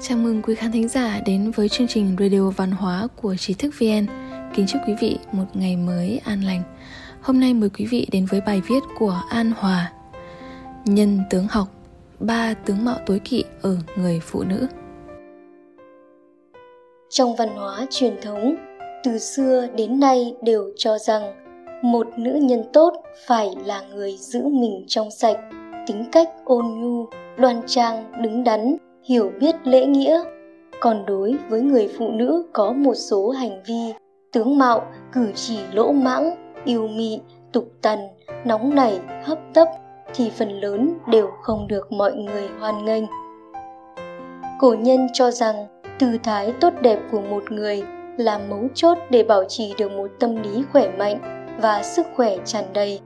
[0.00, 3.54] Chào mừng quý khán thính giả đến với chương trình Radio Văn hóa của Trí
[3.54, 4.06] thức VN.
[4.54, 6.62] Kính chúc quý vị một ngày mới an lành.
[7.20, 9.92] Hôm nay mời quý vị đến với bài viết của An Hòa.
[10.84, 11.68] Nhân tướng học,
[12.20, 14.66] ba tướng mạo tối kỵ ở người phụ nữ.
[17.10, 18.54] Trong văn hóa truyền thống,
[19.04, 21.22] từ xưa đến nay đều cho rằng
[21.82, 22.92] một nữ nhân tốt
[23.26, 25.38] phải là người giữ mình trong sạch,
[25.86, 27.06] tính cách ôn nhu,
[27.38, 28.76] đoan trang, đứng đắn,
[29.08, 30.22] hiểu biết lễ nghĩa.
[30.80, 33.94] Còn đối với người phụ nữ có một số hành vi,
[34.32, 37.20] tướng mạo, cử chỉ lỗ mãng, yêu mị,
[37.52, 37.98] tục tần,
[38.44, 39.68] nóng nảy, hấp tấp
[40.14, 43.04] thì phần lớn đều không được mọi người hoan nghênh.
[44.60, 45.66] Cổ nhân cho rằng,
[45.98, 47.82] tư thái tốt đẹp của một người
[48.16, 52.36] là mấu chốt để bảo trì được một tâm lý khỏe mạnh và sức khỏe
[52.44, 53.00] tràn đầy.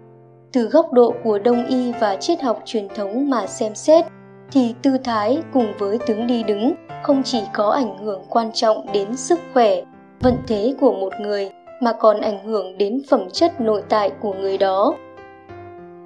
[0.53, 4.05] Từ góc độ của đông y và triết học truyền thống mà xem xét
[4.53, 8.93] thì tư thái cùng với tướng đi đứng không chỉ có ảnh hưởng quan trọng
[8.93, 9.83] đến sức khỏe,
[10.21, 11.51] vận thế của một người
[11.81, 14.95] mà còn ảnh hưởng đến phẩm chất nội tại của người đó.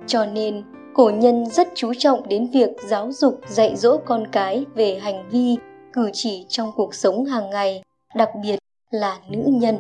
[0.06, 0.62] Cho nên,
[0.94, 5.28] cổ nhân rất chú trọng đến việc giáo dục dạy dỗ con cái về hành
[5.30, 5.56] vi,
[5.92, 7.82] cử chỉ trong cuộc sống hàng ngày,
[8.14, 8.58] đặc biệt
[8.90, 9.78] là nữ nhân.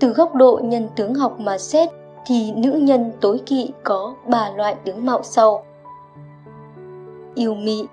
[0.00, 1.88] Từ góc độ nhân tướng học mà xét
[2.26, 5.64] thì nữ nhân tối kỵ có ba loại tướng mạo sau
[7.38, 7.84] yêu mị.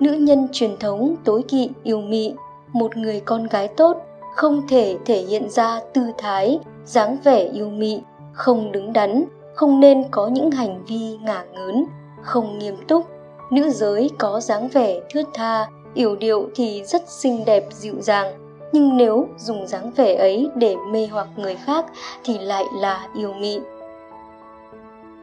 [0.00, 2.34] Nữ nhân truyền thống tối kỵ yêu mị,
[2.72, 3.96] một người con gái tốt,
[4.34, 8.00] không thể thể hiện ra tư thái, dáng vẻ yêu mị,
[8.32, 9.24] không đứng đắn,
[9.54, 11.84] không nên có những hành vi ngả ngớn,
[12.22, 13.06] không nghiêm túc.
[13.50, 18.34] Nữ giới có dáng vẻ thướt tha, yểu điệu thì rất xinh đẹp dịu dàng,
[18.72, 21.86] nhưng nếu dùng dáng vẻ ấy để mê hoặc người khác
[22.24, 23.58] thì lại là yêu mị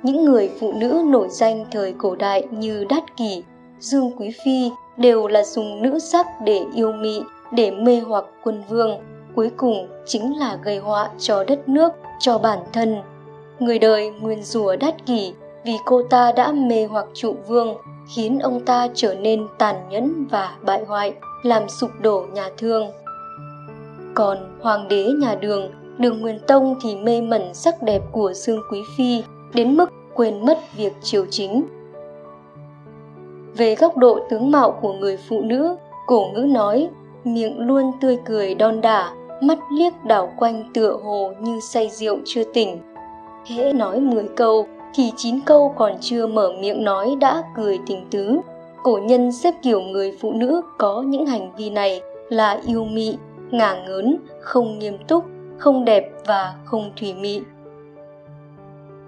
[0.03, 3.44] những người phụ nữ nổi danh thời cổ đại như Đát Kỷ,
[3.80, 8.64] Dương Quý Phi đều là dùng nữ sắc để yêu mị, để mê hoặc quân
[8.70, 8.98] vương,
[9.36, 12.95] cuối cùng chính là gây họa cho đất nước, cho bản thân.
[13.59, 15.33] Người đời nguyên rủa Đát Kỷ
[15.66, 17.77] vì cô ta đã mê hoặc trụ vương,
[18.16, 21.14] khiến ông ta trở nên tàn nhẫn và bại hoại,
[21.44, 22.88] làm sụp đổ nhà thương.
[24.14, 28.61] Còn hoàng đế nhà đường, đường Nguyên Tông thì mê mẩn sắc đẹp của Dương
[28.71, 31.63] Quý Phi, đến mức quên mất việc triều chính.
[33.58, 35.75] Về góc độ tướng mạo của người phụ nữ,
[36.08, 36.89] cổ ngữ nói,
[37.23, 42.17] miệng luôn tươi cười đon đả, mắt liếc đảo quanh tựa hồ như say rượu
[42.25, 42.80] chưa tỉnh.
[43.45, 48.05] Hễ nói 10 câu thì 9 câu còn chưa mở miệng nói đã cười tình
[48.11, 48.39] tứ.
[48.83, 53.17] Cổ nhân xếp kiểu người phụ nữ có những hành vi này là yêu mị,
[53.52, 55.25] ngả ngớn, không nghiêm túc,
[55.58, 57.41] không đẹp và không thủy mị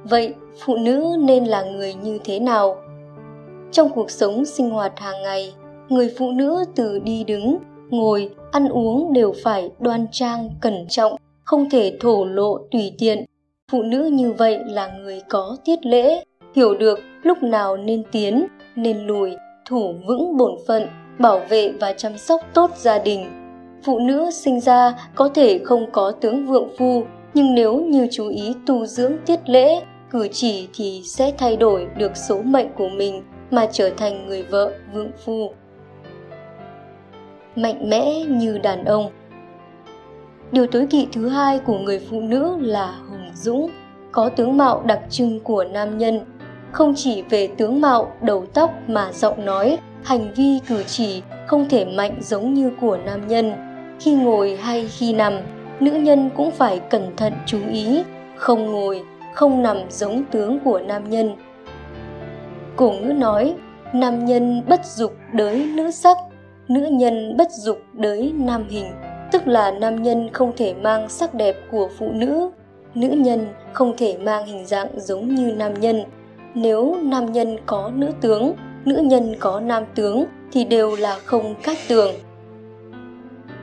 [0.03, 0.33] vậy
[0.65, 2.75] phụ nữ nên là người như thế nào?
[3.71, 5.53] Trong cuộc sống sinh hoạt hàng ngày,
[5.89, 7.57] người phụ nữ từ đi đứng,
[7.89, 13.25] ngồi, ăn uống đều phải đoan trang, cẩn trọng, không thể thổ lộ, tùy tiện.
[13.71, 16.23] Phụ nữ như vậy là người có tiết lễ,
[16.55, 19.35] hiểu được lúc nào nên tiến, nên lùi,
[19.65, 20.87] thủ vững bổn phận,
[21.19, 23.25] bảo vệ và chăm sóc tốt gia đình.
[23.83, 28.27] Phụ nữ sinh ra có thể không có tướng vượng phu nhưng nếu như chú
[28.29, 29.81] ý tu dưỡng tiết lễ,
[30.11, 34.43] cử chỉ thì sẽ thay đổi được số mệnh của mình mà trở thành người
[34.43, 35.51] vợ vượng phu.
[37.55, 39.09] Mạnh mẽ như đàn ông.
[40.51, 43.69] Điều tối kỵ thứ hai của người phụ nữ là hùng dũng,
[44.11, 46.19] có tướng mạo đặc trưng của nam nhân.
[46.71, 51.69] Không chỉ về tướng mạo, đầu tóc mà giọng nói, hành vi cử chỉ không
[51.69, 53.51] thể mạnh giống như của nam nhân.
[53.99, 55.33] Khi ngồi hay khi nằm
[55.79, 58.03] nữ nhân cũng phải cẩn thận chú ý,
[58.35, 59.03] không ngồi,
[59.33, 61.35] không nằm giống tướng của nam nhân.
[62.75, 63.55] Cổ ngữ nói,
[63.93, 66.17] nam nhân bất dục đới nữ sắc,
[66.67, 68.91] nữ nhân bất dục đới nam hình.
[69.31, 72.51] Tức là nam nhân không thể mang sắc đẹp của phụ nữ
[72.95, 76.03] nữ nhân không thể mang hình dạng giống như nam nhân.
[76.53, 78.53] Nếu nam nhân có nữ tướng,
[78.85, 82.11] nữ nhân có nam tướng thì đều là không cát tường.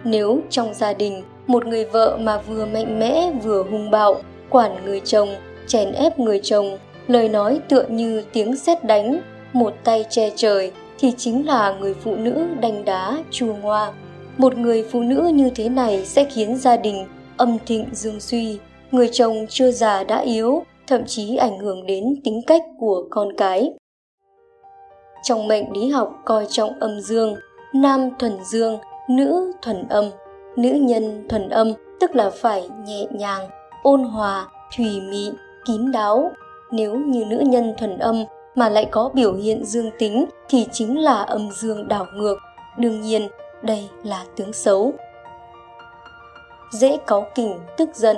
[0.05, 4.15] Nếu trong gia đình một người vợ mà vừa mạnh mẽ vừa hung bạo,
[4.51, 5.29] quản người chồng,
[5.67, 6.79] chèn ép người chồng.
[7.07, 9.21] Lời nói tựa như tiếng sét đánh,
[9.53, 13.93] một tay che trời thì chính là người phụ nữ đanh đá chua ngoa.
[14.37, 17.07] Một người phụ nữ như thế này sẽ khiến gia đình
[17.37, 18.59] âm thịnh dương suy.
[18.91, 23.37] Người chồng chưa già đã yếu, thậm chí ảnh hưởng đến tính cách của con
[23.37, 23.73] cái.
[25.23, 27.35] Trong mệnh lý học coi trọng âm dương,
[27.75, 28.79] nam thuần dương,
[29.09, 30.05] nữ thuần âm
[30.57, 33.49] nữ nhân thuần âm, tức là phải nhẹ nhàng,
[33.83, 35.31] ôn hòa, thùy mị,
[35.67, 36.31] kín đáo.
[36.71, 38.25] Nếu như nữ nhân thuần âm
[38.55, 42.37] mà lại có biểu hiện dương tính thì chính là âm dương đảo ngược.
[42.77, 43.29] Đương nhiên,
[43.63, 44.93] đây là tướng xấu.
[46.73, 48.17] Dễ cáu kỉnh, tức giận.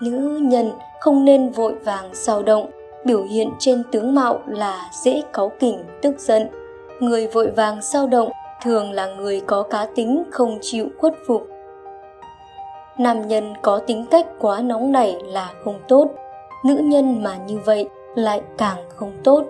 [0.00, 2.70] Nữ nhân không nên vội vàng sao động.
[3.04, 6.48] Biểu hiện trên tướng mạo là dễ cáu kỉnh, tức giận.
[7.00, 8.30] Người vội vàng sao động
[8.62, 11.48] thường là người có cá tính không chịu khuất phục.
[12.98, 16.10] Nam nhân có tính cách quá nóng nảy là không tốt,
[16.64, 19.44] nữ nhân mà như vậy lại càng không tốt.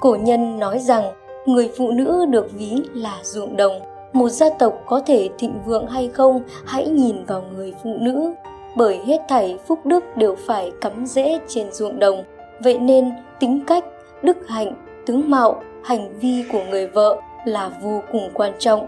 [0.00, 1.04] Cổ nhân nói rằng,
[1.46, 3.80] người phụ nữ được ví là ruộng đồng,
[4.12, 8.32] một gia tộc có thể thịnh vượng hay không, hãy nhìn vào người phụ nữ.
[8.76, 12.24] Bởi hết thảy phúc đức đều phải cắm rễ trên ruộng đồng,
[12.60, 13.84] vậy nên tính cách,
[14.22, 14.72] đức hạnh,
[15.06, 18.86] tướng mạo, hành vi của người vợ là vô cùng quan trọng.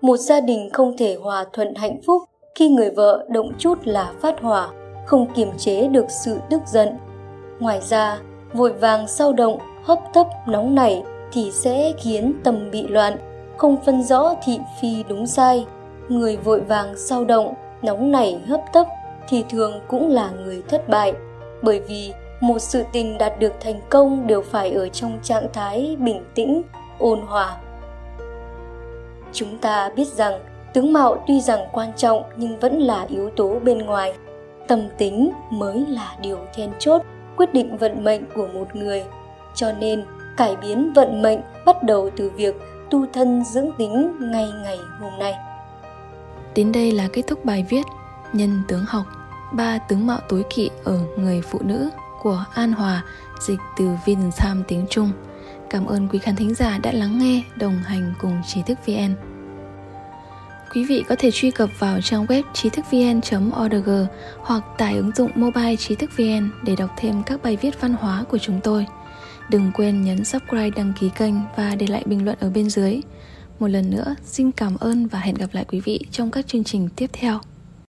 [0.00, 2.22] Một gia đình không thể hòa thuận hạnh phúc
[2.54, 4.68] khi người vợ động chút là phát hỏa,
[5.06, 6.88] không kiềm chế được sự tức giận.
[7.60, 8.18] Ngoài ra,
[8.52, 13.16] vội vàng sao động, hấp tấp, nóng nảy thì sẽ khiến tâm bị loạn,
[13.56, 15.66] không phân rõ thị phi đúng sai.
[16.08, 18.86] Người vội vàng sao động, nóng nảy, hấp tấp
[19.28, 21.12] thì thường cũng là người thất bại,
[21.62, 25.96] bởi vì một sự tình đạt được thành công đều phải ở trong trạng thái
[26.00, 26.62] bình tĩnh
[26.98, 27.56] ôn hòa.
[29.32, 30.40] Chúng ta biết rằng
[30.74, 34.14] tướng mạo tuy rằng quan trọng nhưng vẫn là yếu tố bên ngoài.
[34.68, 37.02] Tâm tính mới là điều then chốt,
[37.36, 39.04] quyết định vận mệnh của một người.
[39.54, 40.04] Cho nên,
[40.36, 42.54] cải biến vận mệnh bắt đầu từ việc
[42.90, 45.34] tu thân dưỡng tính ngay ngày hôm nay.
[46.54, 47.82] Đến đây là kết thúc bài viết
[48.32, 49.04] nhân tướng học,
[49.52, 51.88] ba tướng mạo tối kỵ ở người phụ nữ
[52.22, 53.04] của An Hòa,
[53.40, 55.10] dịch từ Vinsam tiếng Trung.
[55.72, 59.14] Cảm ơn quý khán thính giả đã lắng nghe, đồng hành cùng trí thức VN.
[60.74, 64.06] Quý vị có thể truy cập vào trang web trí thức vn.org
[64.38, 67.94] hoặc tải ứng dụng mobile trí thức VN để đọc thêm các bài viết văn
[67.94, 68.86] hóa của chúng tôi.
[69.48, 73.00] Đừng quên nhấn subscribe đăng ký kênh và để lại bình luận ở bên dưới.
[73.58, 76.64] Một lần nữa, xin cảm ơn và hẹn gặp lại quý vị trong các chương
[76.64, 77.40] trình tiếp theo.